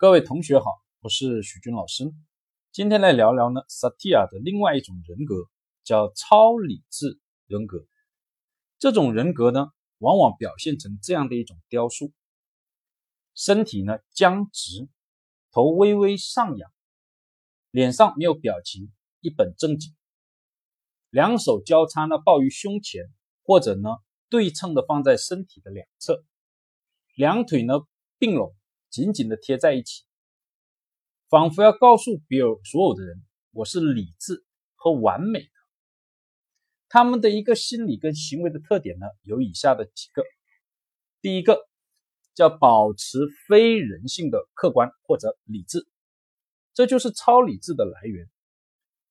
[0.00, 2.14] 各位同学好，我是许军老师。
[2.70, 5.50] 今天来聊聊呢，萨提亚的另外一种人格，
[5.82, 7.18] 叫超理智
[7.48, 7.84] 人格。
[8.78, 12.12] 这种人格呢，往往表现成这样的一种雕塑：
[13.34, 14.88] 身体呢僵直，
[15.50, 16.70] 头微微上扬，
[17.72, 19.96] 脸上没有表情，一本正经，
[21.10, 23.96] 两手交叉呢抱于胸前，或者呢
[24.28, 26.24] 对称的放在身体的两侧，
[27.16, 27.80] 两腿呢
[28.16, 28.54] 并拢。
[28.90, 30.04] 紧紧的贴在一起，
[31.28, 34.44] 仿佛要告诉别人所有的人，我是理智
[34.76, 35.50] 和完美的。
[36.88, 40.24] 他们的一个心理跟行为的特点呢，有以下的几个：
[41.20, 41.68] 第一个
[42.34, 45.86] 叫保持非人性的客观或者理智，
[46.72, 48.30] 这就是超理智的来源。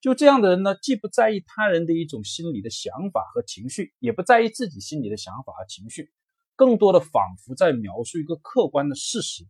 [0.00, 6.12] 就这样的人呢，既不在意他人的一种心理的想法和情绪，也不在意自己心里的想法和情绪，
[6.54, 9.44] 更多的仿佛在描述一个客观的事实。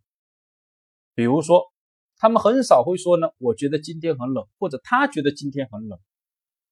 [1.15, 1.73] 比如说，
[2.17, 5.99] 他们很少会说呢，我觉得今天很冷，或者他觉得今天很冷，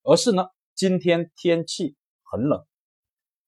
[0.02, 2.66] 而是呢，今天天气很冷，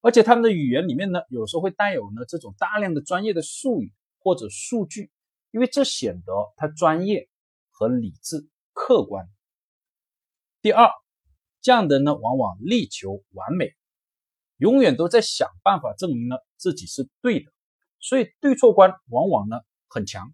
[0.00, 5.10] 而且他们的语言里面呢，有时候会带有呢这种大量的专业的术语或者数据，
[5.50, 7.28] 因为这显得他专业
[7.70, 9.28] 和理智、客观。
[10.62, 10.88] 第二，
[11.60, 13.74] 这样的人呢，往往力求完美，
[14.58, 17.50] 永远都在想办法证明呢自己是对的，
[17.98, 20.32] 所以对错观往往呢很强。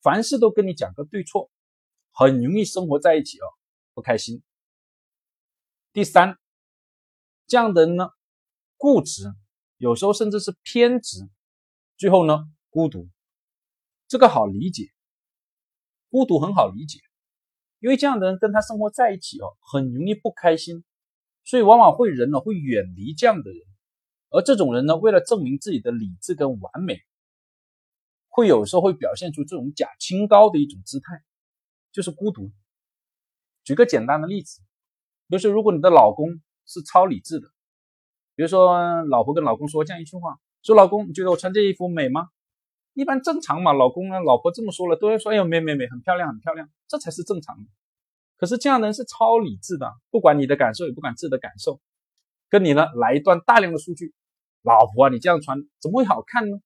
[0.00, 1.50] 凡事都跟你讲个对错，
[2.12, 3.46] 很容易生活在一起哦，
[3.94, 4.42] 不开心。
[5.92, 6.38] 第三，
[7.46, 8.10] 这样的人呢，
[8.76, 9.32] 固执，
[9.76, 11.28] 有时候甚至是偏执，
[11.96, 13.08] 最后呢，孤独。
[14.06, 14.92] 这个好理解，
[16.10, 17.00] 孤独很好理解，
[17.80, 20.84] 因为这样的人跟他生活在一起哦，很容易不开心，
[21.44, 23.60] 所以往往会人呢会远离这样的人，
[24.30, 27.02] 而这种人呢，为了证明自己的理智跟完美。
[28.38, 31.24] 会有时候会表现出这种假清高的一种姿态，
[31.90, 32.52] 就是孤独。
[33.64, 34.60] 举个简单的例子，
[35.26, 37.48] 比如说，如果你的老公是超理智的，
[38.36, 42.28] 比如说，老婆跟老公说这样一句话：“说老公，你觉得我穿这衣服美吗？”
[42.94, 47.64] 一般正常嘛，老公呢，老婆这么说了，都会说：“哎呦，美美美，很漂亮，很漂亮。”这才是正常的。
[48.36, 51.80] 可是这样的人是超理智的，不管你的感受，也不管自己的感受，
[52.48, 54.14] 跟你呢来一段大量的数据
[54.62, 56.60] ：“老婆啊，你这样穿怎么会好看呢？”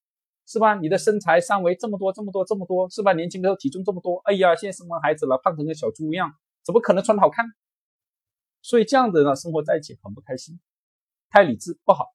[0.53, 0.75] 是吧？
[0.75, 3.15] 你的身材三围这么多，这么多，这么多，是吧？
[3.15, 6.31] 年轻的时候体重这么多，哎呀，现在生完孩子了，胖成个小猪一样，
[6.63, 7.47] 怎么可能穿的好看？
[8.61, 10.61] 所以这样的人呢，生活在一起很不开心，
[11.31, 12.09] 太理智不好。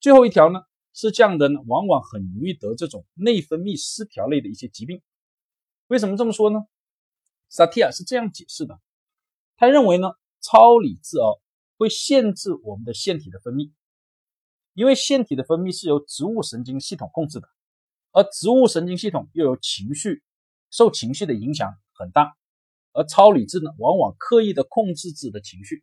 [0.00, 0.62] 最后一条呢，
[0.94, 5.02] 是这样的呢，往往很容易得这种内分泌失调类的一些疾病。
[5.88, 6.60] 为什么这么说呢？
[7.50, 8.80] 萨提亚是这样解释的，
[9.58, 11.38] 他认为呢，超理智哦，
[11.76, 13.72] 会限制我们的腺体的分泌。
[14.72, 17.48] 因为腺体的分泌是由植物神经系统控制的，
[18.12, 20.22] 而植物神经系统又有情绪，
[20.70, 22.36] 受情绪的影响很大，
[22.92, 25.82] 而超理智呢，往往刻意的控制自己的情绪，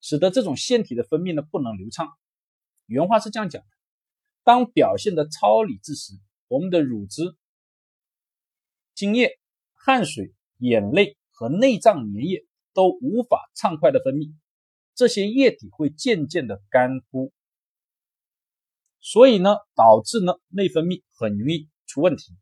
[0.00, 2.08] 使得这种腺体的分泌呢不能流畅。
[2.86, 3.68] 原话是这样讲的：
[4.44, 6.14] 当表现的超理智时，
[6.48, 7.36] 我们的乳汁、
[8.94, 9.38] 精液、
[9.74, 14.32] 汗水、眼泪和内脏粘液都无法畅快的分泌，
[14.94, 17.32] 这些液体会渐渐的干枯。
[19.00, 22.36] 所以呢，导致呢内分泌很容易出问题。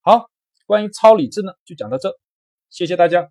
[0.00, 0.30] 好，
[0.66, 2.18] 关于超理智呢，就讲到这，
[2.70, 3.30] 谢谢大家。